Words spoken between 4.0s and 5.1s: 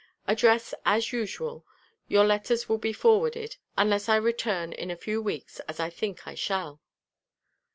I return in a